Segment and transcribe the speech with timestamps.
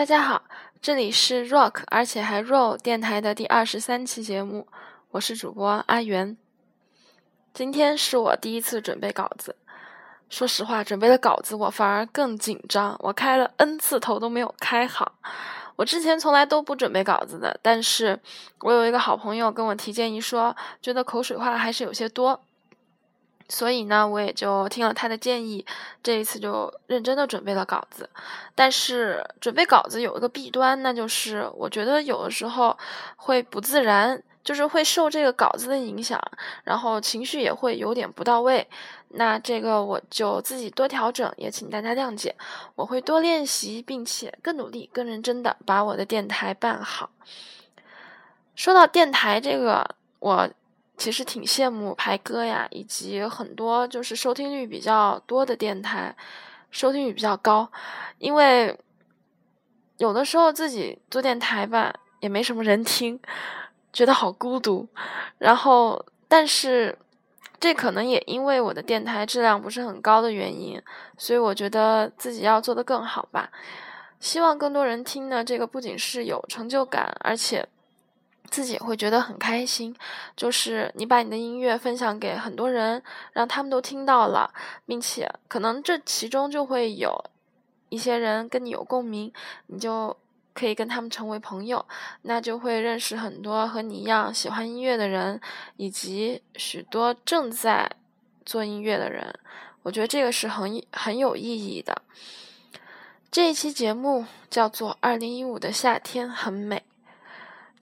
[0.00, 0.44] 大家好，
[0.80, 4.66] 这里是 Rock，而且还 Roll 电台的第二十三期节目，
[5.10, 6.38] 我是主播阿元。
[7.52, 9.54] 今天是我第一次准备稿子，
[10.30, 15.12] 说实话，准备的稿子我反而更紧张，我开了 N 次头都没有开好。
[15.76, 18.18] 我之前从来都不准备稿子的，但是
[18.60, 22.42] 我有一个好朋友跟我提建议说，觉得口水话还是有些多。
[23.50, 25.66] 所以呢，我也就听了他的建议，
[26.02, 28.08] 这一次就认真的准备了稿子。
[28.54, 32.78] 但是准备稿子有一个弊端，那就是我觉得有的时候
[33.16, 36.18] 会不自然，就是会受这个稿子的影响，
[36.62, 38.64] 然后情绪也会有点不到位。
[39.08, 42.32] 那这个我就自己多调整，也请大家谅解。
[42.76, 47.10] 我会多练习，并且更努力、更认真的把我的电台办好。
[48.54, 50.48] 说到电台这个，我。
[51.00, 56.14] 其实挺羡慕排歌呀，以及很多就是收听率比较多的电台，
[56.70, 57.72] 收听率比较高。
[58.18, 58.78] 因为
[59.96, 61.90] 有的时候自己做电台吧，
[62.20, 63.18] 也没什么人听，
[63.94, 64.86] 觉得好孤独。
[65.38, 66.98] 然后，但是
[67.58, 70.78] 这可能也因为我的电台质量不是很高的原因，
[71.16, 73.50] 所以我觉得自己要做得更好吧。
[74.20, 77.66] 希望更多人听呢，这个不仅是有成就感，而且。
[78.50, 79.94] 自己会觉得很开心，
[80.36, 84.52] 就是你把你的音乐分享给很多人，让他们都听到了，
[84.84, 87.24] 并且可能这其中就会有
[87.88, 89.32] 一些人跟你有共鸣，
[89.68, 90.16] 你就
[90.52, 91.84] 可以跟他们成为朋友，
[92.22, 95.40] 那就会认识很多和你一样喜欢音乐的人，
[95.76, 97.90] 以及许多正在
[98.44, 99.32] 做音乐的人。
[99.82, 102.02] 我觉得这个是很很有意义的。
[103.30, 106.76] 这一期节目叫做《二零一五的夏天很美》。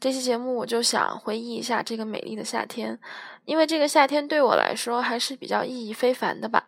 [0.00, 2.96] 这期节目我就想回忆一下这个美丽的夏天，
[3.44, 6.64] 因为这个夏天对我来说还是比较意义非凡的吧，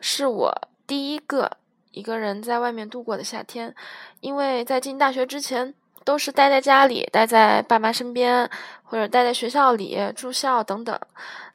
[0.00, 1.50] 是我第一个
[1.90, 3.74] 一个人在外面度过的夏天。
[4.20, 8.48] 因为在进大学之前都是待在家里，待在爸妈身边，
[8.84, 10.98] 或者待在学校里住校等等，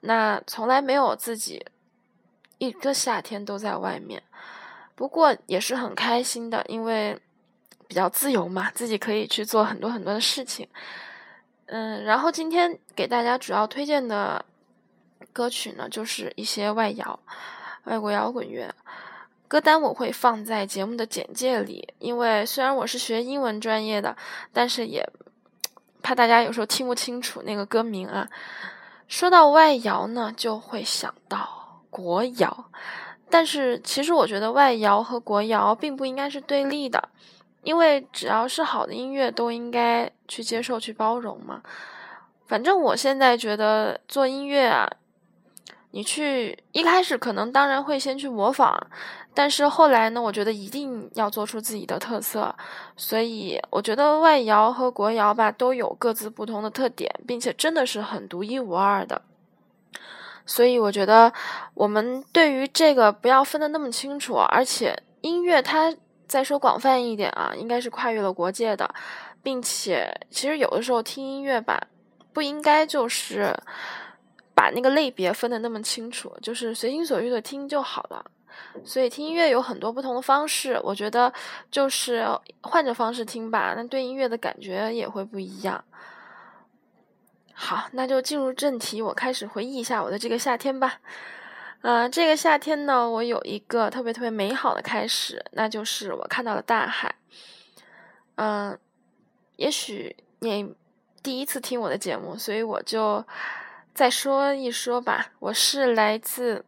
[0.01, 1.65] 那从来没有自己
[2.57, 4.21] 一个夏天都在外面。
[4.95, 7.17] 不过也是很开心的，因为
[7.87, 10.67] 比较自由嘛，自己可以去做很多很多的事情。
[11.65, 14.43] 嗯，然后今天给大家主要推荐的
[15.31, 17.19] 歌曲呢，就是一些外摇、
[17.85, 18.73] 外国摇滚乐
[19.47, 21.93] 歌单，我会放在节目的简介里。
[21.99, 24.15] 因为虽然我是学英文专业的，
[24.51, 25.07] 但是也
[26.01, 28.27] 怕大家有时候听不清楚那个歌名啊。
[29.07, 32.65] 说到外摇呢，就会想到国摇，
[33.29, 37.09] 但是其实我觉得外摇和国摇并不应该是对立的。
[37.63, 41.61] 因为只要是好的音乐，都应该去接受、去包容嘛。
[42.45, 44.87] 反正我现在觉得做音乐啊，
[45.91, 48.77] 你去一开始可能当然会先去模仿，
[49.33, 52.53] 但是后来呢，我觉得一定要做出自己的特色。
[52.97, 59.21] 所以我觉得外摇和国摇吧都有各自不同的特点，并且真的是很独一无二的。
[60.45, 61.31] 所以我觉得
[61.73, 65.95] 我们对于这个不要分得那么清楚，而且音乐它。
[66.27, 68.93] 再说广泛一点啊，应该是跨越了国界的，
[69.41, 71.87] 并且其实有的时候听音乐吧，
[72.31, 73.55] 不应该就是
[74.55, 78.25] 把那个类别分的那么清楚，就是随心所欲的听就好了。
[78.85, 81.31] 所以听音乐有很多不同的方式，我觉得
[81.69, 82.25] 就是
[82.61, 85.83] 换着方式听吧，那对音乐的感觉也会不一样。
[87.53, 90.99] 好，那就进入正题，我开始回忆一下我的这个夏天吧。
[91.83, 97.13] 呃，这个夏天呢，我有一个特别特别美好的开始，那就是我看到了大海。
[98.35, 98.79] 嗯，
[99.57, 100.73] 也许你
[101.21, 103.25] 第一次听我的节目，所以我就
[103.93, 105.33] 再说一说吧。
[105.39, 106.63] 我是来自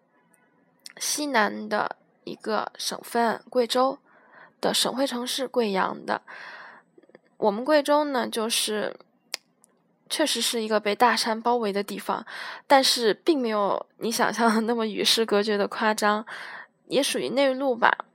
[0.98, 3.98] 西南的一个省份贵州
[4.60, 6.22] 的省会城市贵阳的。
[7.38, 8.94] 我们贵州呢，就是。
[10.10, 12.26] 确实是一个被大山包围的地方，
[12.68, 16.26] 但是并没有你想象的那么与世隔绝的夸张，
[16.88, 18.06] 也属于内陆吧。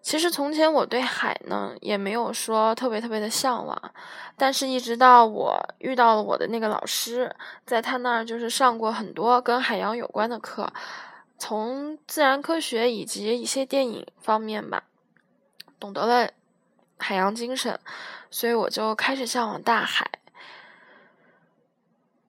[0.00, 3.92] 其实从前我对海呢也没有说特别特别的向往，
[4.36, 7.34] 但是一直到我遇到了我的那个老师，
[7.66, 10.72] 在他那儿就是上过很多跟海洋有关的课，
[11.36, 14.84] 从自然科学以及一些电影方面吧，
[15.80, 16.30] 懂得了
[16.96, 17.78] 海洋精神，
[18.30, 20.08] 所以我就开始向往大海。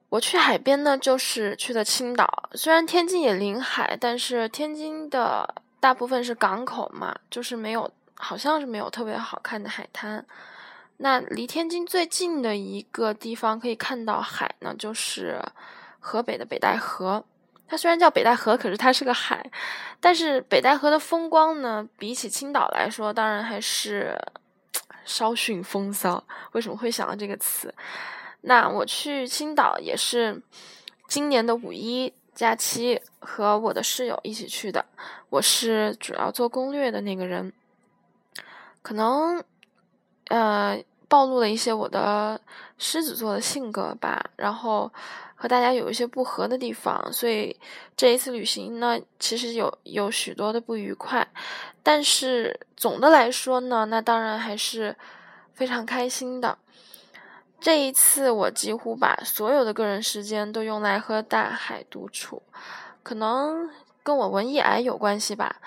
[0.10, 2.50] 我去海边呢，就是去的青岛。
[2.54, 10.26] 虽然天津也临海，但是天津的大部分是港口嘛，就是没有，好像是没有特别好看的海滩。
[10.98, 15.40] 那离天津最近的一个地方可以看到海呢，就是
[16.00, 17.24] 河北的北戴河。
[17.68, 19.48] 它虽然叫北戴河，可是它是个海。
[20.00, 24.20] 但是北戴河的风光呢，比起青岛来说，当然还是
[25.06, 26.24] 稍逊风骚。
[26.54, 27.72] 为什么会想到这个词？
[28.42, 30.42] 那我去青岛也是
[31.08, 34.86] 今年的五一假期，和我的室友一起去的。
[35.30, 37.52] 我是主要做攻略的那个人，
[38.82, 39.44] 可能
[40.30, 42.40] 呃暴露了一些我的
[42.78, 44.92] 狮子座的性格吧，然后
[45.36, 47.60] 和大家有一些不合的地方，所以
[47.98, 51.28] 这一次旅行呢，其实有有许多的不愉快。
[51.84, 54.96] 但是总的来说呢，那当然还是
[55.54, 56.58] 非常开心的。
[57.62, 62.42] 这一次，我几乎把所有的个人时间都用来和大海独处，
[63.04, 63.70] 可能
[64.02, 65.58] 跟我文艺癌有关系吧。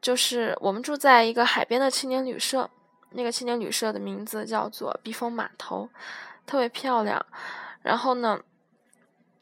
[0.00, 2.70] 就是我们住在一个海边的青年旅社，
[3.10, 5.88] 那个青年旅社的名字叫做避风码头，
[6.46, 7.24] 特别漂亮。
[7.82, 8.40] 然后呢，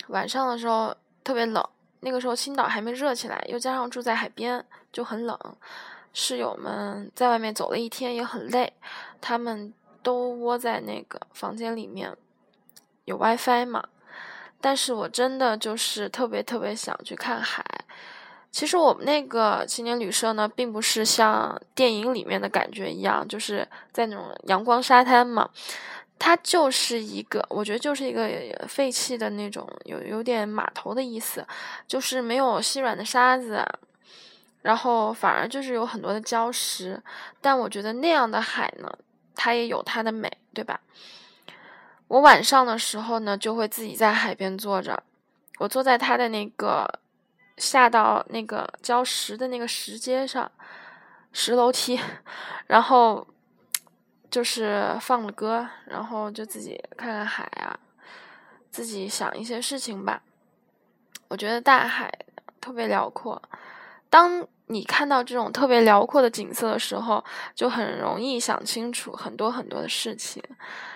[0.09, 0.93] 晚上的时候
[1.23, 1.65] 特别冷，
[2.01, 5.39] 那个时候青岛还没热起来，又加上住在海边就很冷。
[6.13, 8.73] 室友们在外面走了一天也很累，
[9.21, 9.73] 他们。
[10.03, 12.17] 都窝在那个房间里面，
[13.05, 13.85] 有 WiFi 嘛？
[14.61, 17.65] 但是我真的就是特别特别想去看海。
[18.51, 25.49] 其实我们那个青年旅社呢，并不是像电影里面的感觉一样，就是在那种阳光沙滩嘛。
[26.19, 28.29] 它就是一个，我觉得就是一个
[28.69, 31.47] 废弃的那种，有有点码头的意思，
[31.87, 33.65] 就是没有细软的沙子，
[34.61, 37.03] 然后反而就是有很多的礁石。
[37.41, 38.93] 但我觉得那样的海呢。
[39.43, 40.79] 它也有它的美，对吧？
[42.09, 45.03] 我晚上的时候呢，就会自己在海边坐着，
[45.59, 47.01] 我坐在它的那个
[47.57, 50.53] 下到那个礁石的那个石阶上，
[51.33, 51.99] 石楼梯，
[52.67, 53.27] 然后
[54.31, 57.81] 就是放了歌，然后就自己看看海啊，
[58.71, 60.23] 自己想一些事情吧。
[61.29, 62.13] 我觉得大海
[62.61, 63.41] 特别辽阔，
[64.11, 64.47] 当。
[64.71, 67.23] 你看到这种特别辽阔的景色的时候，
[67.55, 70.41] 就很容易想清楚很多很多的事情。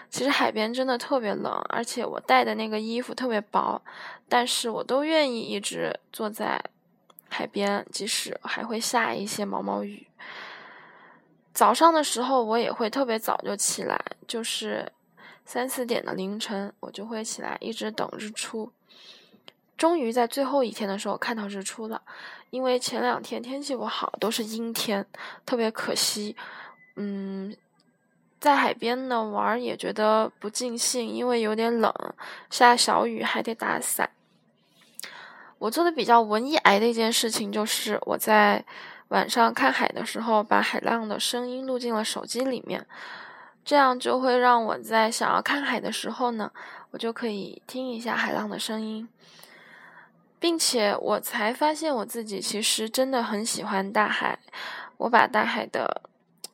[0.08, 3.82] 其实海边真的特别冷，而且我带的那个衣服特别薄，
[4.28, 6.62] 但是我都愿意一直坐在
[7.28, 10.06] 海边，即使还会下一些毛毛雨。
[11.52, 14.92] 早上的时候我也会特别早就起来，就是
[15.44, 18.72] 三四点的凌晨，我就会起来一直等日出。
[19.76, 22.00] 终于在最后一天的时候看到日出了，
[22.54, 25.04] 因为前两天天气不好，都是阴天，
[25.44, 26.36] 特别可惜。
[26.94, 27.52] 嗯，
[28.38, 31.92] 在海边呢玩也觉得不尽兴，因为有点冷，
[32.50, 34.08] 下小雨还得打伞。
[35.58, 38.64] 我做的比较文艺癌的一件事情，就是我在
[39.08, 42.86] 晚上看海的时候，把海浪的声音录进了手机里面，
[43.64, 46.52] 这样就会让我在想要看海的时候呢，
[46.92, 49.08] 我就可以听一下海浪的声音。
[50.44, 54.38] 并且我才发现我自己其实真的很喜欢大海。
[54.98, 56.02] 我把大海的，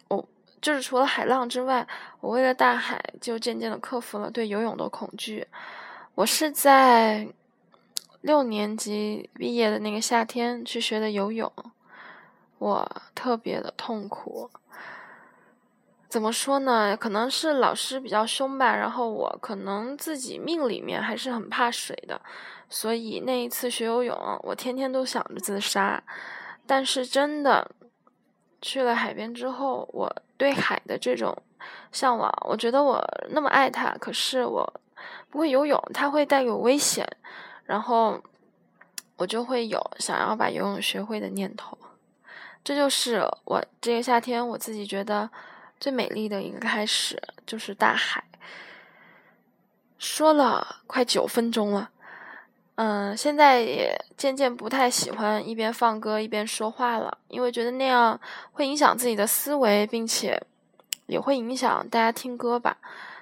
[0.07, 0.25] 我
[0.63, 1.85] 就是除了海浪之外，
[2.21, 5.45] 我为了大海就渐渐的克服了对游泳的恐惧。
[6.15, 7.27] 我是在
[8.21, 11.53] 六年级毕业的那个夏天去学的游泳，
[12.59, 14.49] 我特别的痛苦。
[16.09, 16.97] 怎么说呢？
[16.97, 22.21] 可能是老师比较凶吧，然后我可能自己命里面还是很怕水的。
[22.71, 26.03] 所以那一次学游泳，我天天都想着自杀。
[26.67, 27.69] 但是真的
[28.63, 31.37] 去了海边之后，我对海的这种
[31.91, 34.81] 向往，我觉得我那么爱它，可是我
[35.29, 37.05] 不会游泳，它会带给我危险，
[37.65, 38.23] 然后
[39.17, 41.77] 我就会有想要把游泳学会的念头。
[42.63, 45.29] 这就是我这个夏天我自己觉得
[45.81, 48.23] 最美丽的一个开始，就是大海。
[49.99, 51.91] 说了快九分钟了。
[52.77, 58.19] 嗯，现在也渐渐不太喜欢一边放歌一边说话了，因为觉得那样
[58.53, 60.43] 会影响自己的思维，并且
[61.07, 62.79] 也会影响大家听歌吧。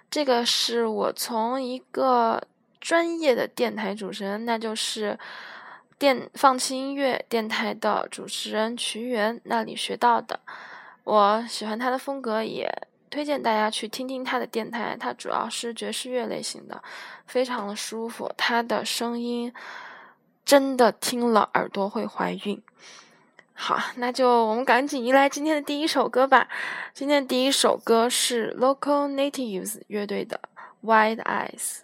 [0.08, 2.40] 这个是我从一个
[2.80, 5.18] 专业的电台主持人，那就是
[5.98, 10.38] 电放弃音乐电台的主持人曲源那里学到的。
[11.02, 12.70] 我喜欢他的风格，也。
[13.10, 16.82] 推荐大家去听听他的电台，他主要是爵士乐类型的，
[17.26, 18.30] 非常的舒服。
[18.36, 19.52] 他的声音
[20.44, 22.62] 真的听了耳朵会怀孕。
[23.52, 26.48] 好，那就我们赶紧迎来今天的第一首歌吧。
[26.94, 30.40] 今天的第一首歌是 Local Natives 乐队的
[30.88, 31.78] 《Wide Eyes》。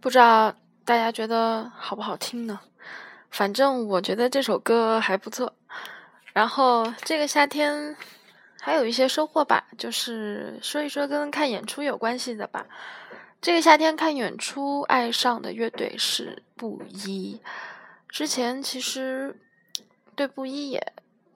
[0.00, 0.54] 不知道
[0.84, 2.58] 大家觉得好不好听呢？
[3.30, 5.52] 反正我觉得这首歌还不错。
[6.32, 7.94] 然后这个夏天
[8.60, 12.66] 还有一些收获吧，就是说一说跟看演出有关系的吧。
[13.42, 17.40] 这个夏天看演出爱上的乐队是布衣。
[18.08, 19.38] 之前其实
[20.14, 20.92] 对布衣也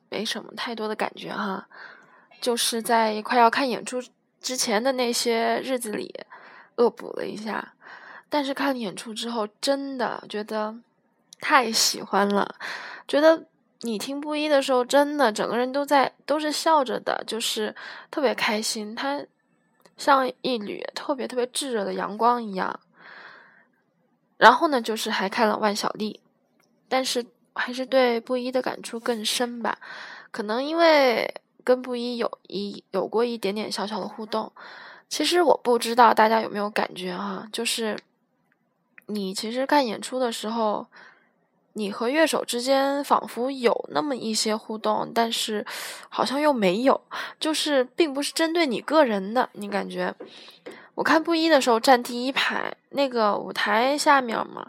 [0.08, 1.68] 没什么太多的感觉哈，
[2.40, 4.02] 就是在快要看演出
[4.40, 6.14] 之前的那些日子里
[6.76, 7.74] 恶补了一下。
[8.34, 10.74] 但是看了演出之后，真的觉得
[11.38, 12.56] 太喜欢了。
[13.06, 13.46] 觉得
[13.82, 17.72] 你听布衣的时候，真的整个人都在都是笑着的，就是
[18.10, 18.92] 特别开心。
[18.92, 19.24] 他
[19.96, 22.80] 像一缕特别特别炙热的阳光一样。
[24.36, 26.18] 然后呢，就是还看了万晓利，
[26.88, 27.24] 但是
[27.54, 29.78] 还是对布衣的感触更深吧。
[30.32, 34.50] 可能因为跟布衣有一有过一点点小小的互动。
[35.08, 37.96] 其实我不知道大家有没有感觉哈，就是。
[39.06, 40.86] 你其实看演出的时候，
[41.74, 45.66] 你和乐手之间仿佛有那么一些互动，但是
[46.08, 47.00] 好像又没有，
[47.38, 49.48] 就是并不是针对你个人的。
[49.52, 50.14] 你感觉
[50.94, 54.66] 我看布衣的时候站第一排，那个舞台下面嘛，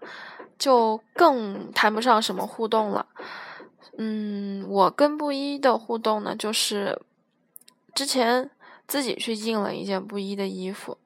[0.58, 3.06] 就更谈不上什么互动了。
[3.98, 7.00] 嗯，我跟布衣的互动呢，就是
[7.94, 8.50] 之前
[8.88, 10.98] 自己去印了一件布衣的衣服。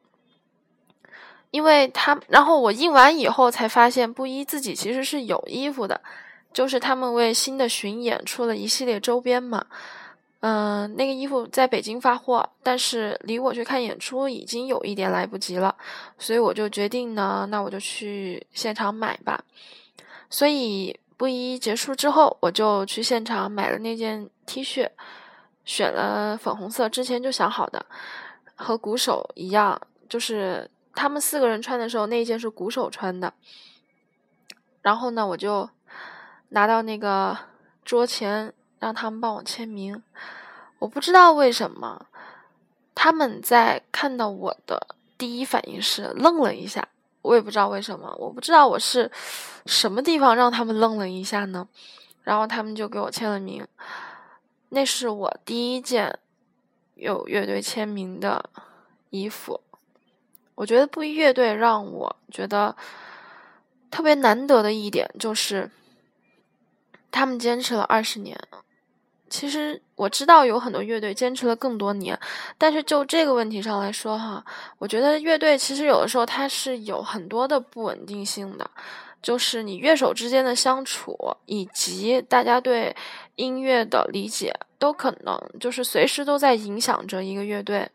[1.51, 5.99] 因为他，然后我印完以后才发现，布衣自己其实是有衣服的，
[6.53, 9.65] 就是他们为新的巡演出了一系列周边嘛。
[10.41, 15.75] 嗯，那个衣服在北京发货，但是离我去看演出已经有一点来不及了，
[16.19, 19.43] 所以我就决定呢，那我就去现场买吧。
[20.29, 24.87] 所以布衣结束之后，我就去现场买了那件 T 恤，
[25.65, 27.83] 选了粉红色，之前就想好的，
[28.55, 30.69] 和鼓手一样，就是。
[30.93, 33.33] 他们四个人穿的时候，那一件是鼓手穿的。
[34.81, 35.69] 然后呢，我就
[36.49, 37.37] 拿到那个
[37.83, 40.01] 桌前，让他们帮我签名。
[40.79, 42.05] 我不知道为什么，
[42.95, 46.87] 他们在看到我的第一反应是愣了一下。
[47.21, 49.11] 我也不知道为什么，我不知道我是
[49.65, 51.67] 什么地方让他们愣了一下呢？
[52.23, 53.67] 然后他们就给我签了名。
[54.69, 56.17] 那是我第一件
[56.95, 58.49] 有乐队签名的
[59.09, 59.59] 衣服。
[60.59, 62.75] 我觉得布衣乐队让我觉得
[63.89, 65.71] 特别难得的一点就是，
[67.09, 68.37] 他们坚持了二十年。
[69.29, 72.19] 其实我知道有很多乐队坚持了更多年，
[72.57, 74.43] 但是就这个问题上来说，哈，
[74.79, 78.69] 我觉得乐队其实有的时候它是有很多的不稳定性的，
[79.21, 82.93] 就是你乐手之间的相处以及大家对
[83.37, 87.89] 音乐的理解，都可能就是随时都在影响着一个乐队。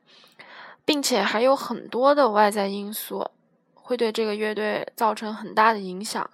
[0.85, 3.31] 并且还有很多的外在因素
[3.75, 6.29] 会对这个乐队造成很大的影响，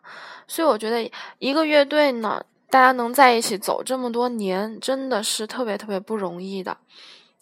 [0.46, 6.76] 所以我觉得一个乐队呢，大家能在一起走这么多年，真的是特别特别不容易的。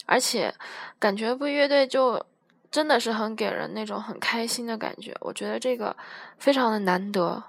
[0.07, 0.55] 而且
[0.99, 2.25] 感觉不乐队就
[2.71, 5.95] 真的是很给人那种很开心的感觉，我觉得这个
[6.39, 7.43] 非常的难得。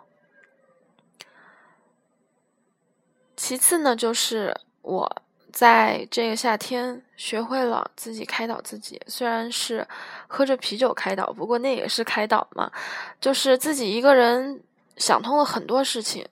[3.37, 9.87] 其次呢，就是我在这个夏天学会了自己开导自己，虽然是
[10.27, 12.71] 喝着啤酒开导，不过那也是开导嘛。
[13.19, 14.61] 就是自己一个人
[14.97, 16.27] 想通了很多事情。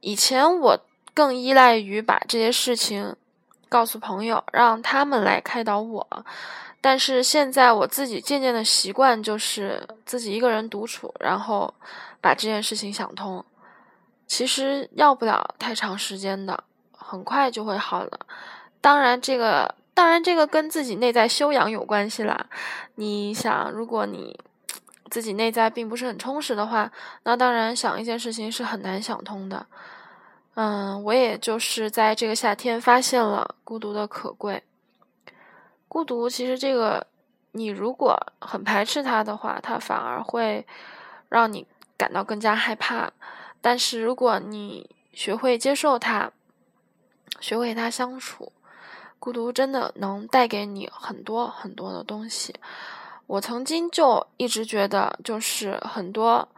[0.00, 0.78] 以前我
[1.14, 3.16] 更依赖于把这些事情
[3.68, 6.24] 告诉朋友，让他们来开导我。
[6.80, 11.74] 但是现在我自己渐渐的习惯就是自己一个人独处，然后
[12.20, 13.44] 把这件事情想通。
[14.28, 16.62] 其实要不了太长时间的，
[17.08, 18.20] 很快就会好了。
[18.82, 22.46] 当然，这个当然这个跟自己内在修养有关系啦。
[22.96, 24.38] 你想，如果你
[25.10, 26.92] 自己内在并不是很充实的话，
[27.22, 29.64] 那当然想一件事情是很难想通的。
[30.54, 34.62] 嗯，我也就是在这个夏天发现了孤独的可贵。
[35.88, 37.06] 孤独其实这个，
[37.52, 40.66] 你如果很排斥它的话，它反而会
[41.30, 41.66] 让你
[41.96, 43.10] 感到更加害怕。
[43.60, 46.30] 但是如果你学会接受它，
[47.40, 48.52] 学会他相处，
[49.18, 52.54] 孤独真的能带给你很多很多的东西。
[53.26, 56.48] 我曾经就一直觉得，就是很多，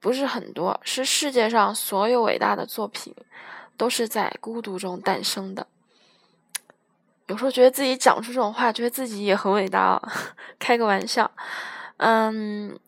[0.00, 3.14] 不是很多，是世界上所有伟大的作品，
[3.76, 5.66] 都是在孤独中诞生的。
[7.26, 10.02] 有时候觉得自己讲出这种话，觉得自己也很伟大哦，
[10.58, 11.30] 开个玩笑。
[11.98, 12.78] 嗯，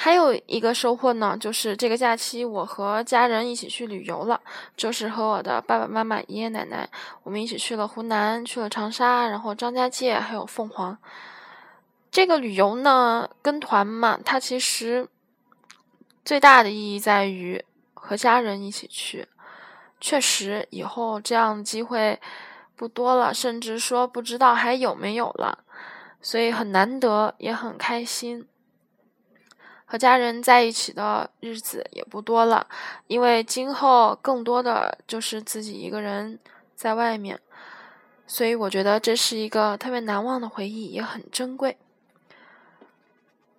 [0.00, 4.40] 还有一个收获呢，就是这个假期我和家人一起去旅游了，
[4.76, 6.88] 就是和我的爸爸妈妈、爷爷奶奶，
[7.24, 10.96] 我们一起去了湖南，去了长沙，然后张家界，还有凤凰。
[12.12, 15.08] 这个旅游呢，跟团嘛，它其实
[16.24, 19.26] 最大的意义在于和家人一起去。
[20.00, 22.20] 确实，以后这样的机会。
[22.76, 25.58] 不多了，甚至说不知道还有没有了，
[26.22, 28.46] 所以很难得，也很开心。
[29.90, 32.66] 和家人在一起的日子也不多了，
[33.06, 36.38] 因为今后更多的就是自己一个人
[36.76, 37.40] 在外面，
[38.26, 41.78] 所以我觉得这是一个特别难忘的回忆，也很珍贵。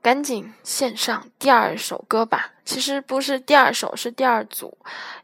[0.04, 4.78] 赶紧献上第二首歌吧，其实不是第二首，是第二组，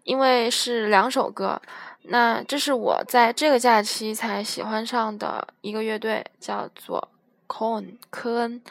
[0.03, 1.61] 因为是两首歌。
[2.07, 7.07] 那这是我在这个假期才喜欢上的一个乐队，叫做
[7.47, 8.61] Con 科恩。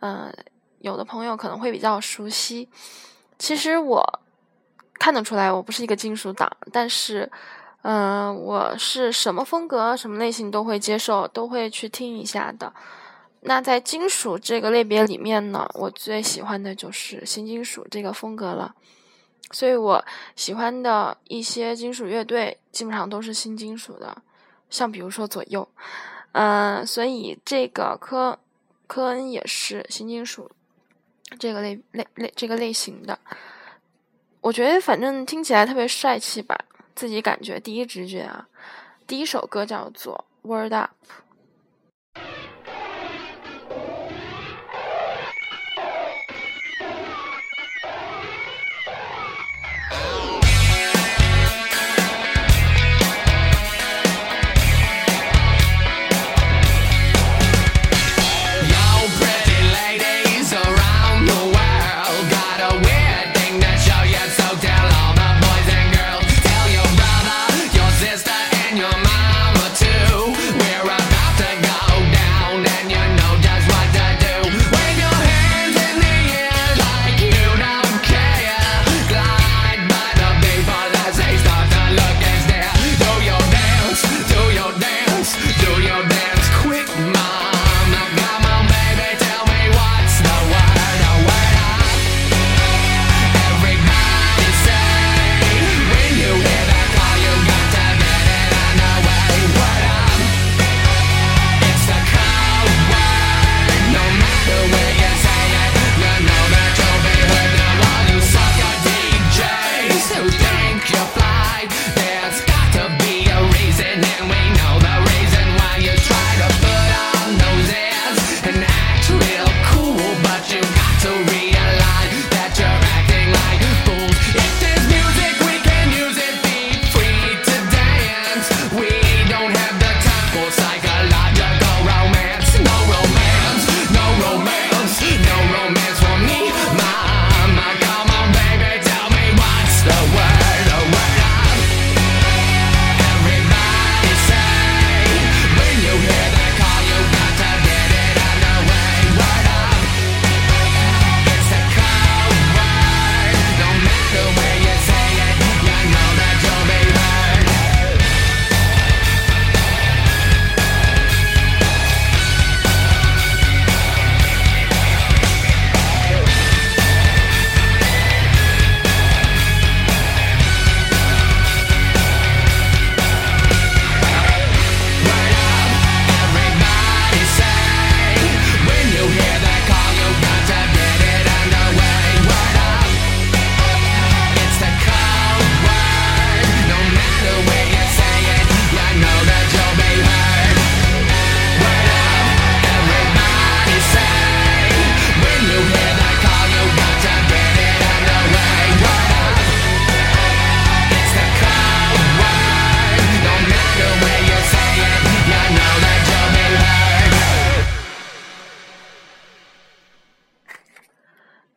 [0.00, 0.34] 嗯，
[0.80, 2.68] 有的朋友可能会比较熟悉。
[3.38, 4.20] 其实我
[4.98, 7.30] 看得出来，我不是一个金属党，但是，
[7.82, 12.72] 嗯，我是什么风格、什么类型都会接受，都会去听一下的。
[13.42, 18.74] 那在金属这个类别里面呢，我最喜欢的就是新金属这个风格了。
[19.52, 20.04] 所以我
[20.36, 24.22] 喜欢的一些金属乐队基本上都是新金属的，
[24.68, 25.66] 像比如说左右，
[26.32, 28.38] 嗯，所以这个科
[28.86, 30.50] 科恩也是新金属
[31.38, 33.18] 这个类类类这个类型的，
[34.40, 36.58] 我觉得反正听起来特别帅气吧，
[36.94, 38.48] 自己感觉第一直觉啊，
[39.06, 40.90] 第一首歌叫做《Word Up》。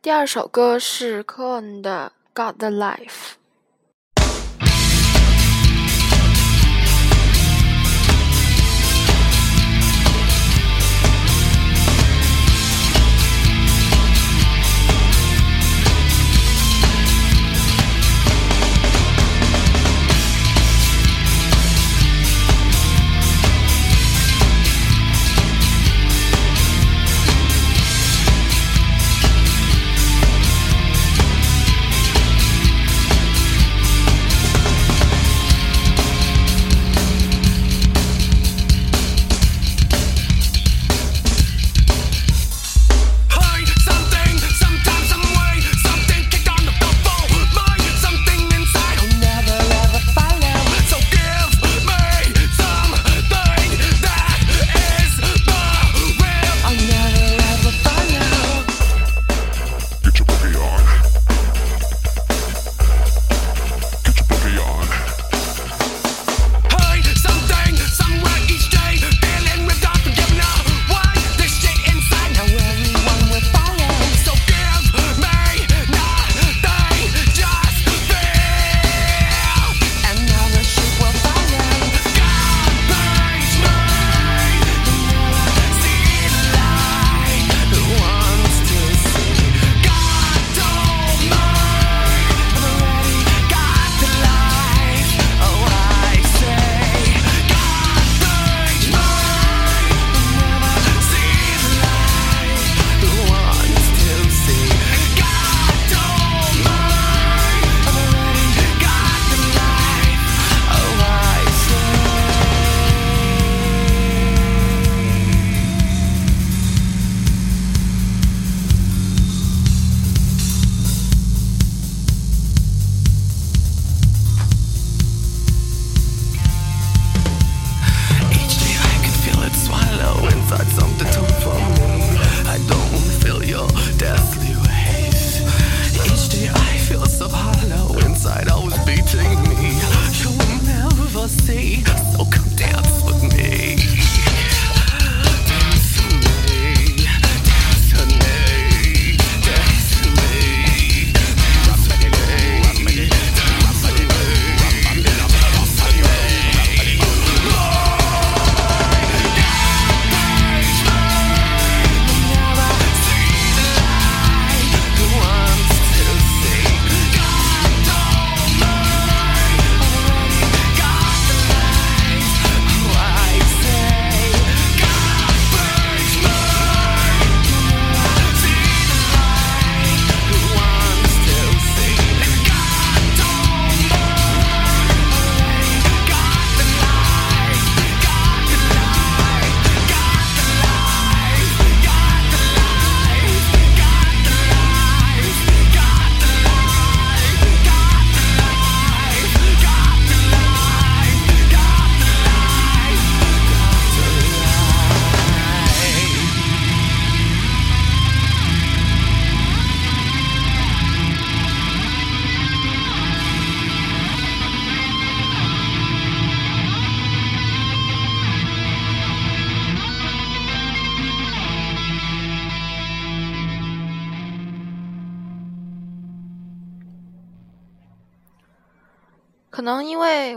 [0.04, 2.12] 第二首歌是 Korn 的
[2.50, 2.98] 《God the Life》。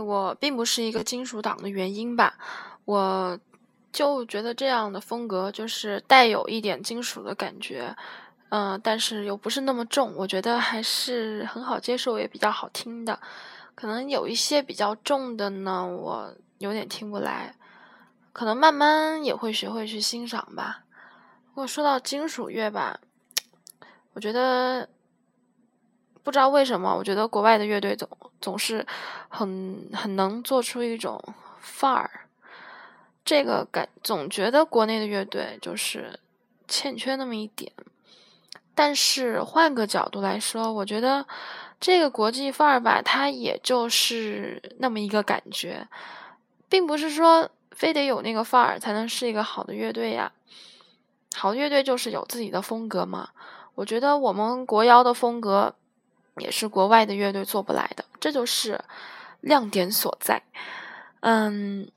[0.00, 2.38] 我并不是一个金属党的原因吧，
[2.84, 3.38] 我
[3.92, 7.96] 就觉得这样的风格就是带有一点金属的感觉，
[8.50, 13.18] 嗯，但是又不是那么重，我觉得还是很好接受，也比较好听的。
[13.74, 17.54] 可能有一些比较重的呢，我有点听不来，
[18.32, 20.84] 可能慢慢也会学会去欣赏吧。
[21.48, 23.00] 如果说到金属乐吧，
[24.14, 24.88] 我觉得。
[26.24, 28.06] 不知道为什么，我觉得国外的乐队总
[28.40, 28.86] 总是
[29.28, 31.20] 很很能做出一种
[31.60, 32.28] 范儿，
[33.24, 36.20] 这个感总觉得国内的乐队就是
[36.68, 37.72] 欠缺那么一点。
[38.74, 41.26] 但是换个角度来说，我觉得
[41.80, 45.88] 这个国际范儿吧，它也就是那么一个感觉，
[46.68, 50.30] 并不是说非得有那个范儿才能是一个好的乐队呀。
[51.34, 53.30] 好乐队就是有自己的风格嘛。
[53.74, 55.74] 我觉得我们国妖的风格。
[56.40, 58.80] 也是国外的乐队做不来的，这就是
[59.40, 60.42] 亮点所在。
[61.20, 61.90] 嗯，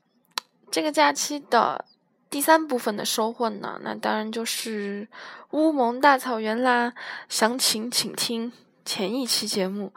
[0.70, 1.84] 这个假期的
[2.28, 5.08] 第三部分的收获呢，那当然就是
[5.50, 6.92] 乌蒙大草原啦。
[7.28, 8.52] 详情请听
[8.84, 9.92] 前一期节目，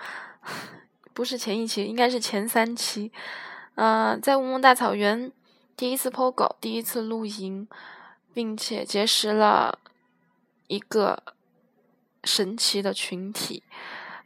[1.13, 3.11] 不是前一期，应该是前三期。
[3.75, 5.31] 呃，在乌蒙大草原
[5.75, 7.67] 第一次剖狗，第一次露营，
[8.33, 9.79] 并且结识了
[10.67, 11.21] 一个
[12.23, 13.63] 神奇的群体。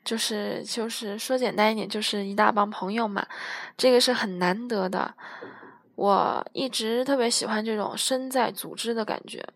[0.10, 3.24] 就是就是说简单一点，就是一大帮朋友嘛，
[3.78, 5.13] 这个是很难得的。
[5.93, 9.48] 我一直特别喜欢这种身在组织的感觉。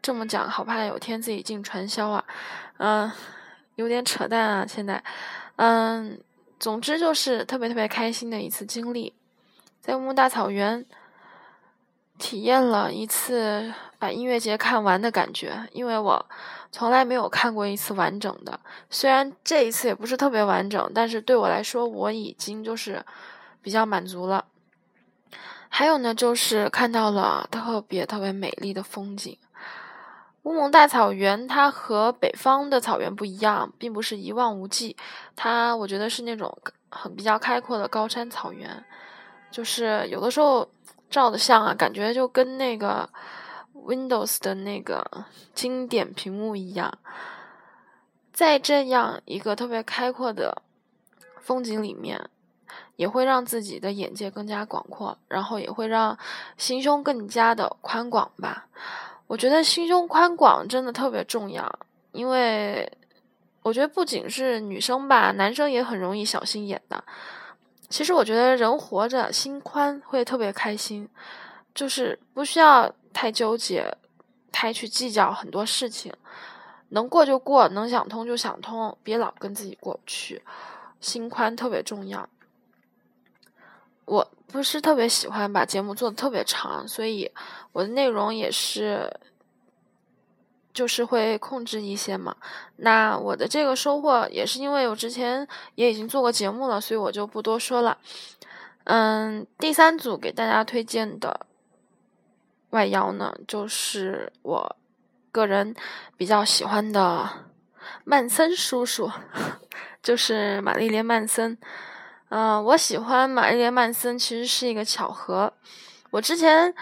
[0.00, 2.24] 这么讲，好怕有天自己进传销啊，
[2.76, 3.10] 嗯，
[3.74, 4.64] 有点扯淡啊。
[4.64, 5.02] 现在，
[5.56, 6.16] 嗯，
[6.60, 9.12] 总之就是特别特别开心的一次经历，
[9.80, 10.86] 在乌木大草原
[12.18, 16.24] 体验了一次把音乐节看完的感觉，因为我。
[16.72, 23.04] 从来没有看过一次完整的，虽然这一次也不是特别完整，但是对我来说我已经就是
[23.60, 24.44] 比较满足了。
[25.68, 29.36] 还有呢，就是看到了特别特别美丽的风景。
[30.44, 34.96] 乌蒙大草原它和北方的草原不一样，并不是一望无际，
[35.34, 36.56] 它我觉得是那种
[36.88, 38.84] 很比较开阔的高山草原，
[39.50, 40.70] 就是有的时候
[41.10, 43.10] 照的相啊，感觉就跟那个。
[43.86, 46.98] Windows 的那个经典屏幕一样，
[48.32, 50.62] 在这样一个特别开阔的
[51.40, 52.28] 风景里面，
[52.96, 56.16] 也会让自己的眼界更加广阔，然后也会让
[56.56, 58.66] 心胸更加的宽广吧。
[59.26, 61.78] 我觉得心胸宽广真的特别重要，
[62.12, 62.90] 因为
[63.62, 67.02] 我觉得不仅是女生吧，男生也很容易小心眼的。
[67.88, 71.08] 其实我觉得人活着心宽会特别开心，
[71.74, 72.92] 就是不需要。
[73.12, 73.96] 太纠结，
[74.52, 76.12] 太去计较很多事情，
[76.90, 80.42] 能过就过，能想通就想通，别老跟自己过不去。
[81.00, 82.28] 心宽特别重要。
[84.04, 87.30] 我不是特别喜欢把节目做的特别长，所以
[87.72, 89.08] 我的内容也是，
[90.74, 92.36] 就是会控制一些嘛。
[92.76, 95.46] 那我的这个收获也是因为我之前
[95.76, 97.96] 也已经做过节目了，所以我就不多说了。
[98.84, 101.46] 嗯，第三组给大家推荐的。
[102.70, 104.76] 外邀呢，就是我
[105.32, 105.74] 个人
[106.16, 107.28] 比较喜欢的
[108.04, 109.10] 曼森叔叔，
[110.02, 111.56] 就是玛丽莲曼森。
[112.28, 115.52] 嗯，我喜欢玛丽莲曼森其实是一个巧合。
[116.10, 116.72] 我之前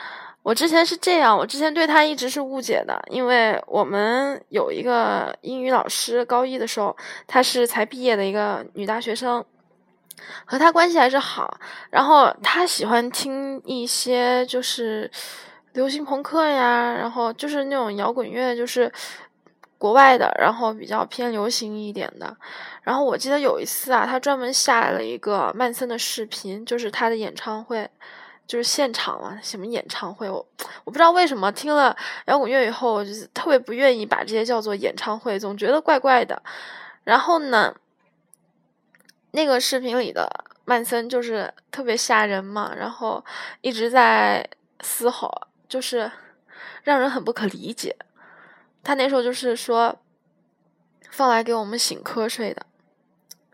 [0.43, 6.95] 我之前是这样，我之前对他一直是误解的，因为我们有一个英语老师，高一的时候，
[7.27, 9.45] 她是才毕业的一个女大学生，
[10.45, 11.59] 和她关系还是好。
[11.91, 15.11] 然后她喜欢听一些就是。
[15.79, 18.93] 流行朋克呀，然后就是那种摇滚乐，就是
[19.79, 22.37] 国外的，然后比较偏流行一点的。
[22.83, 27.89] 然后我记得有一次啊，他专门下了一个曼森的视频，就是他的演唱会，
[28.45, 30.45] 就是现场啊，什么演唱会，我
[30.83, 36.43] 我不知道为什么听了摇滚乐以后，我就特别不愿意把这些叫做演唱会，总觉得怪怪的。
[37.05, 37.73] 然后呢，
[39.31, 40.29] 那个视频里的
[40.65, 43.25] 曼森就是特别吓人嘛，然后
[43.61, 44.45] 一直在
[44.81, 45.31] 嘶吼。
[45.69, 46.11] 就是
[46.83, 47.97] 让人很不可理解，
[48.83, 49.99] 他那时候就是说
[51.11, 52.65] 放来给我们醒瞌睡的，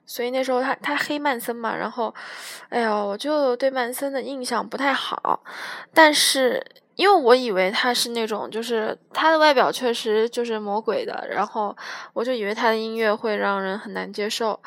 [0.07, 2.15] 所以那时候他他黑曼森嘛，然后
[2.69, 5.43] 哎呀，我就对曼森的印象不太好，
[5.93, 11.77] 但是因为我以为他是那种就是他的外表确实就是魔鬼的，然后
[12.13, 14.61] 我就以为他的音乐会让人很难接受，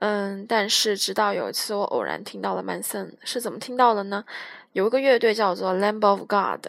[0.00, 4.24] 嗯，但是直到有一次我偶然听到了曼森，是怎么听到的呢？
[4.74, 6.66] 有一个乐队叫做 Lamb of God，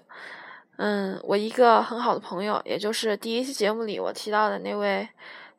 [0.78, 5.10] 嗯，我一个很好的朋友，也就是第一期节目里我提到的那位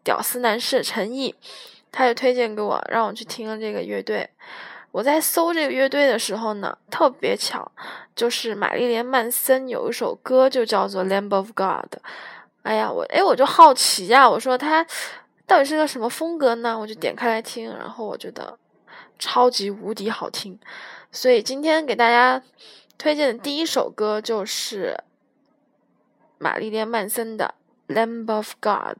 [0.05, 1.35] 屌丝男士陈毅，
[1.91, 4.31] 他就推荐给我，让我去听了这个乐队。
[4.93, 7.69] 我在搜这个乐队的时候呢，特别巧，
[8.15, 12.01] 就是玛丽莲曼森有一首歌就叫做 Lamb of God。
[12.63, 14.87] 哎呀，我哎我就好奇呀，我说他
[15.49, 16.79] 到底是个什么风格呢？
[16.79, 18.57] 我就点开来听，然后我觉得
[19.19, 20.57] 超级无敌好听。
[21.17, 22.43] 所以今天给大家
[22.99, 25.03] 推荐的第一首歌就是
[26.37, 27.55] 玛丽莲·曼森的
[27.95, 28.99] 《Lamb of God》。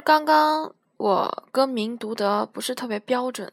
[0.00, 3.52] 刚刚我歌名读得不是特别标准，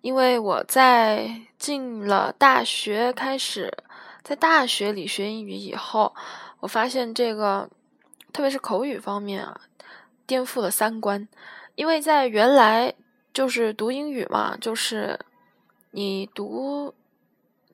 [0.00, 3.72] 因为我在进了大学开始，
[4.22, 6.14] 在大学里学英语以后，
[6.60, 7.68] 我发现这个，
[8.32, 9.60] 特别是口语方面啊，
[10.26, 11.28] 颠覆了三观。
[11.74, 12.94] 因为在原来
[13.32, 15.18] 就是读英语嘛，就是
[15.90, 16.94] 你读。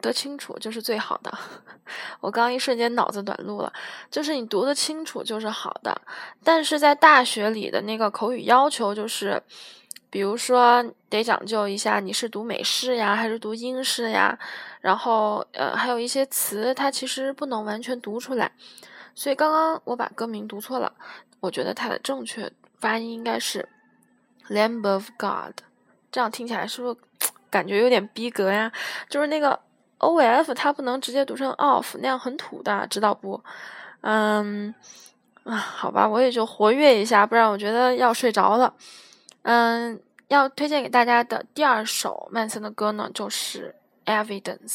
[0.01, 1.33] 得清楚就是最好的。
[2.21, 3.73] 我刚一瞬间脑子短路了，
[4.11, 6.01] 就是你读得清楚就是好的。
[6.45, 9.43] 但是在大学里的那个口语要求就是，
[10.09, 14.39] 比如说得讲究一下你是读美式呀还是读英式呀，
[14.81, 18.53] 然后呃还有一些词它其实不能完全读出来。
[19.15, 20.93] 所以刚刚我把歌名读错了，
[21.41, 23.69] 我觉得它的正确发音应该是
[24.49, 25.57] Lamb of God，
[26.13, 26.97] 这样听起来是不是
[27.51, 28.71] 感觉有点逼格呀？
[29.09, 29.59] 就是那个。
[30.01, 33.43] O f 它不能直接读成 off，那样很土的，知道不？
[34.03, 34.75] 嗯，
[35.45, 38.75] 啊，好吧，我也就活跃一下，不然我觉得要睡着了。
[39.43, 43.75] 嗯，要推荐给大家的第二首曼森的歌呢，就是
[44.13, 44.67] 《Evidence》。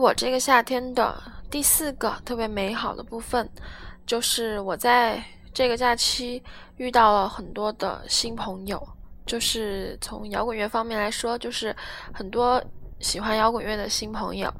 [0.00, 3.46] 我这个夏天的第四个特别美好的部分，
[4.06, 5.22] 就是我在
[5.52, 6.42] 这个假期
[6.78, 8.82] 遇到了很多的新朋友。
[9.26, 11.76] 就是从摇滚乐方面来说，就是
[12.14, 12.60] 很多
[12.98, 14.50] 喜欢摇滚乐的新朋友，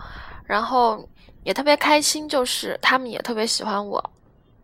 [0.44, 1.02] 然后
[1.42, 4.10] 也特别开心，就是他们也特别喜欢我。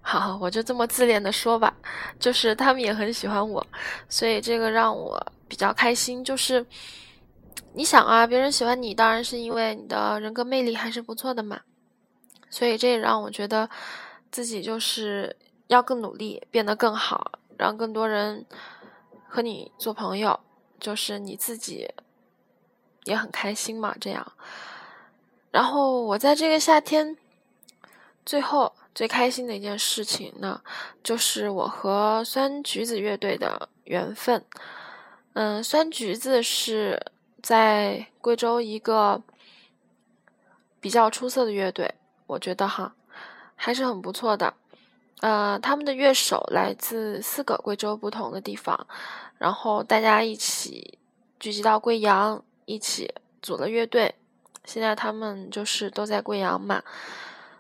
[0.03, 1.75] 好，我就这么自恋的说吧，
[2.21, 3.67] 就是他们也很喜欢我，
[4.11, 5.19] 所以这个让我
[5.49, 6.23] 比较开心。
[6.23, 6.65] 就是
[7.75, 11.61] 你想啊，别人喜欢你，当然是因为你的人格魅力还是不错的嘛。
[12.51, 13.69] 所以这也让我觉得
[14.31, 15.37] 自己就是
[15.67, 18.47] 要更努力，变得更好，让更多人
[19.29, 20.41] 和你做朋友，
[20.81, 21.89] 就是你自己
[23.05, 23.95] 也很开心嘛。
[24.01, 24.33] 这样，
[25.51, 27.17] 然后我在这个夏天
[28.25, 28.73] 最后。
[28.97, 30.59] 最开心的一件事情呢，
[31.05, 34.43] 就是我和酸橘子乐队的缘分。
[35.35, 36.99] 嗯，酸橘子是
[37.47, 39.23] 在贵州一个
[40.81, 41.95] 比较出色的乐队，
[42.27, 42.93] 我觉得哈
[43.55, 44.53] 还是很不错的。
[45.21, 48.89] 呃，他们的乐手来自四个贵州不同的地方，
[49.39, 50.99] 然后大家一起
[51.39, 54.13] 聚集到贵阳，一起组了乐队。
[54.65, 56.83] 现在他们就是都在贵阳嘛。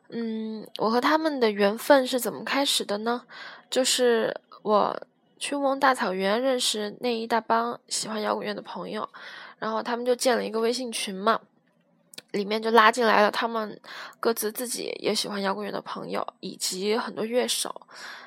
[0.08, 3.22] 嗯，我和他们的缘分是怎么开始的呢？
[3.70, 5.00] 就是我
[5.38, 9.08] 去乌蒙大草原认识那一大帮喜欢摇滚乐的朋友，
[9.58, 11.40] 然后他们就建了一个微信群嘛，
[12.32, 13.80] 里面就拉进来了他们
[14.20, 17.82] 各自自己也喜欢摇滚乐的朋友，以及很多乐手。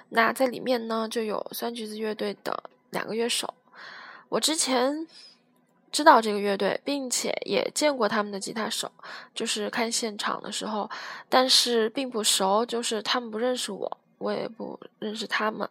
[0.09, 3.53] 那在里面呢，就有酸橘子乐队的两个乐手，
[4.30, 5.07] 我之前。
[5.91, 8.91] 知道这个乐队，并且也见过他们的吉他手，
[9.34, 10.88] 就是看现场的时候，
[11.27, 15.67] 但是并不熟，就是他们不认识我，我也不认识他们，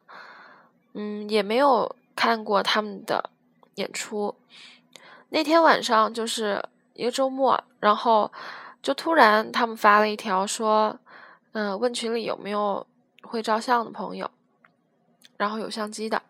[0.95, 3.31] 嗯，也没有看过他们的
[3.77, 4.35] 演出。
[5.31, 6.63] 那天晚上就是
[6.95, 8.31] 一个周末，然后
[8.83, 10.99] 就突然他们发了一条说，
[11.53, 12.87] 嗯，问群里有没有
[13.23, 14.31] 会照相的朋友，
[15.37, 16.21] 然后有相机的，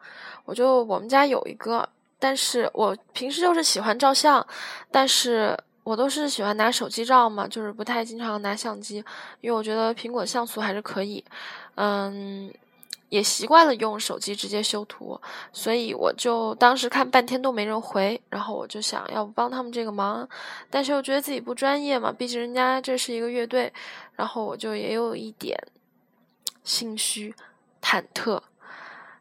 [0.44, 1.88] 我就我们家有一个。
[2.20, 4.44] 但是我平时就是喜欢照相，
[4.90, 8.96] 但是我都是喜欢拿手机照嘛，就是不太经常拿相机，
[9.40, 11.24] 因为我觉得苹果像素还是可以，
[11.76, 12.52] 嗯，
[13.08, 15.20] 也习惯了用手机直接修图，
[15.52, 20.28] 所以我就当时看半天都没人回，然后我就想要不帮他们这个忙，
[20.70, 23.72] 但是又觉得自己不专业嘛，毕竟人家这是一个乐队，
[24.16, 25.58] 然后我就也有一点
[26.64, 27.34] 心虚
[27.82, 28.40] 忐忑。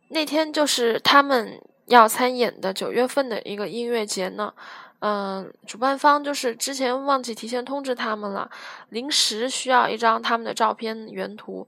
[0.09, 1.61] 那天就是他们。
[1.87, 4.53] 要参演的九月份的一个音乐节呢，
[4.99, 8.51] 嗯，主办方就是之前忘记提前通知他们了，
[8.89, 11.65] 临时需要一张他们的照片原图。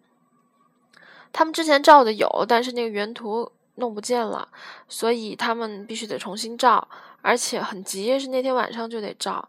[1.31, 4.47] 他们之前照的有，但是那个原图弄不见了，
[4.87, 6.87] 所以他们必须得重新照，
[7.21, 9.47] 而且很急，是那天晚上就得照。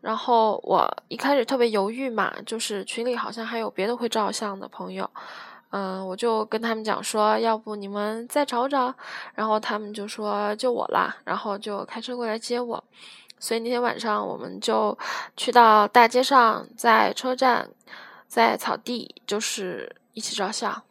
[0.00, 5.08] 然后我一开始特别犹豫嘛，就是群里好像还有别的会照相的朋友。
[5.70, 8.92] 嗯，我就跟他们讲说，要不你们再找找，
[9.34, 12.82] 然后他们就说就我啦，然后就开车过来接我。
[13.38, 14.96] 所以那天晚上我们就
[15.36, 17.70] 去到大街上，在车站，
[18.28, 20.82] 在草地，就是一起照相，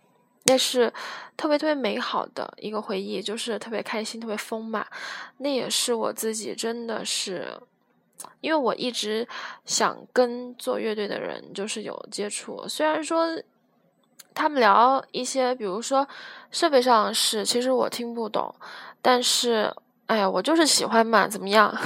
[0.51, 0.91] 那是
[1.37, 4.85] 特别特别美好的一个回忆，就是特别开心，特别丰满。
[5.37, 7.47] 那也是我自己真的是，
[8.41, 9.27] 因为我一直
[9.65, 13.41] 想跟做乐队的人就是有接触，虽然说。
[14.33, 16.07] 他们聊一些，比如说
[16.51, 18.55] 设备上的事，其实我听不懂。
[19.01, 19.69] 但是，
[20.05, 21.77] 哎呀，我就是喜欢嘛，怎么样？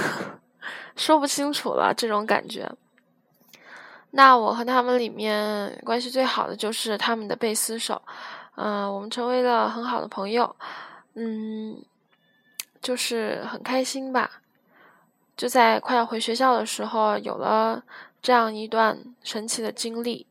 [0.94, 2.70] 说不清楚了，这种感觉。
[4.12, 8.00] 那我和他们里面关系最好的就是他们的贝斯手，
[8.56, 10.56] 嗯，我们成为了很好的朋友，
[11.14, 11.84] 嗯，
[12.80, 14.42] 就是很开心吧。
[15.36, 17.84] 就在快要回学校的时候，有了
[18.22, 20.26] 这样一段神奇的经历。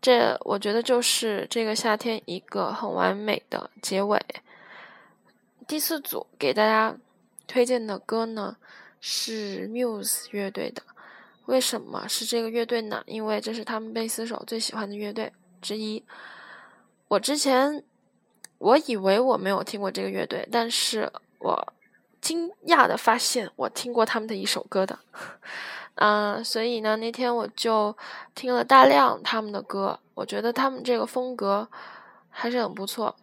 [0.00, 4.24] 这我觉得就是这个夏天一个很完美的结尾。
[5.66, 6.96] 第四组给大家
[7.48, 8.56] 推荐的歌呢
[9.00, 10.80] 是 Muse 乐队的。
[11.46, 13.02] 为什么是这个乐队呢？
[13.06, 16.04] 因为这是他们贝斯手最喜欢的乐队之一。
[17.08, 17.82] 我之前
[18.58, 21.72] 我以为我没有听过这个乐队，但是我
[22.20, 24.98] 惊讶的发现我听过他们的一首歌的。
[25.96, 27.96] 嗯，所以呢，那天我就
[28.34, 31.68] 听了大量他们的歌，我觉得他们这个风格
[32.30, 33.16] 还是很不错，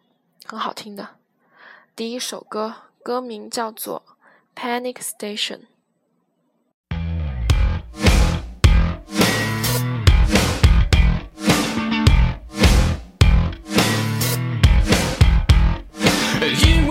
[0.45, 1.07] 很好听的。
[1.95, 4.03] 第一首歌，歌名叫做
[4.59, 5.59] 《Panic Station》。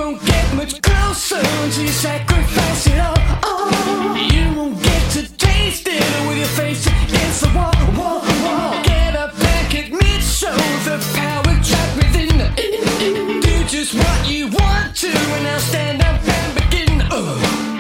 [0.05, 3.16] won't get much closer once you sacrifice it all.
[3.42, 7.72] Oh, you won't get to taste it with your face against the wall.
[7.96, 8.82] wall, wall.
[8.82, 13.40] Get up back at mid show, the power trapped within.
[13.40, 17.09] Do just what you want to, and now stand up and begin.
[17.11, 17.74] Oh.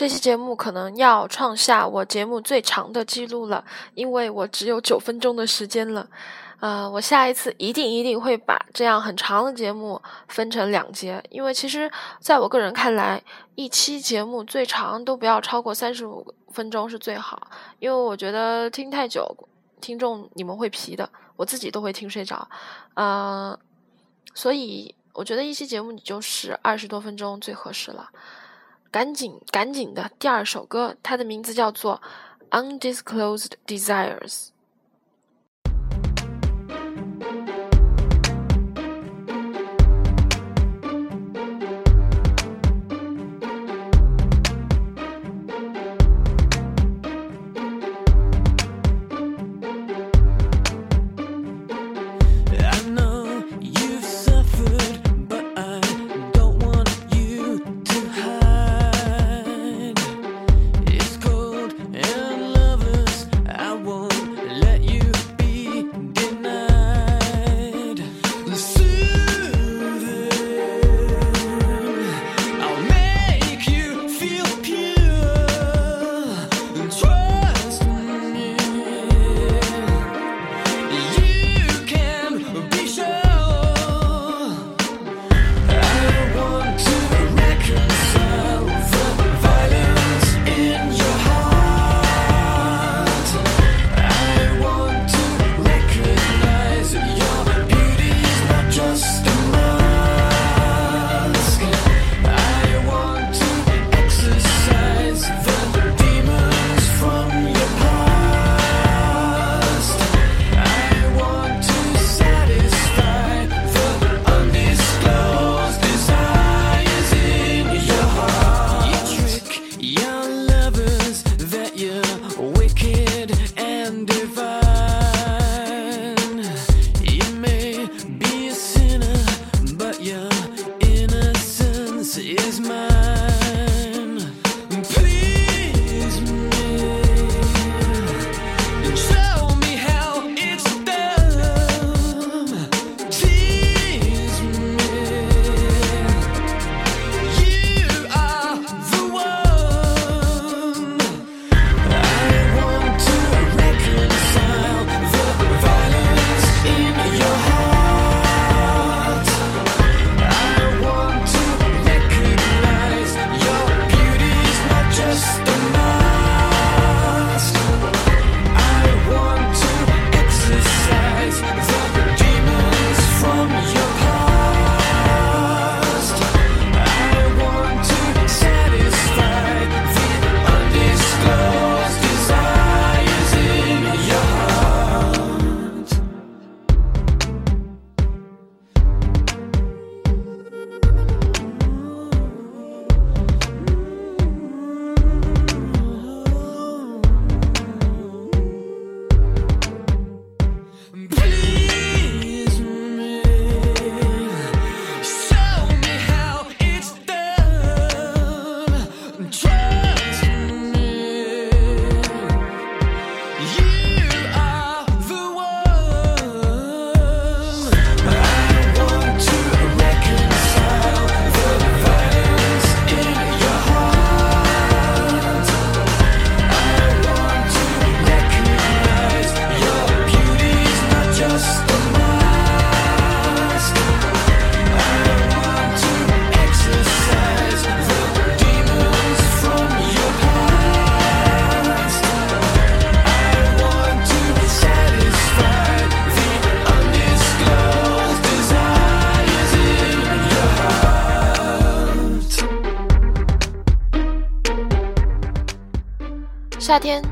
[0.00, 6.08] 这期节目可能要创下我节目最长的记录了，因为我只有九分钟的时间了。
[6.60, 13.22] 呃，我下一次一定一定会把这样很长的节目分成两节，因为其实在我个人看来，
[13.56, 19.36] 一期节目最长都不要超过三十五分钟是最好，因为我觉得听太久，
[19.82, 22.48] 听众你们会疲的，我自己都会听睡着。
[22.94, 23.54] 呃，
[24.32, 28.08] 所以我觉得一期节目你就是二十多分钟最合适了。
[28.90, 32.02] 赶紧赶紧的，第二首歌，它的名字叫做
[32.80, 34.18] 《Undisclosed Desires》。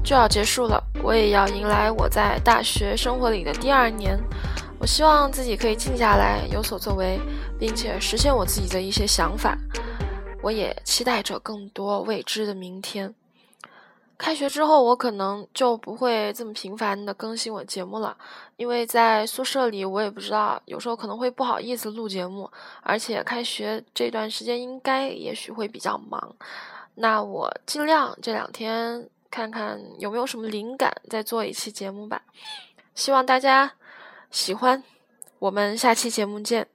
[0.09, 4.19] 就要结束了，我也要迎来我在大学生活里的第二年。
[4.81, 7.21] 我希望自己可以静下来，有所作为，
[7.59, 9.55] 并且实现我自己的一些想法。
[10.41, 13.15] 我也期待着更多未知的明天。
[14.17, 18.17] 开学之后，我可能就不会这么频繁的更新我节目了，
[18.57, 22.51] 因为在宿舍里，我也不知道，有时候可能会不好意思录节目，
[22.83, 26.35] 而且开学这段时间应该也许会比较忙。
[26.95, 29.07] 那我尽量这两天。
[29.31, 32.23] 看看有没有什么灵感，再做一期节目吧。
[32.95, 33.75] 希望大家
[34.31, 34.83] 喜欢，
[35.39, 36.67] 我们下期节目见。